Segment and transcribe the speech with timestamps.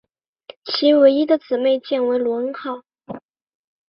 [0.65, 2.81] 其唯一的姊妹舰为罗恩号。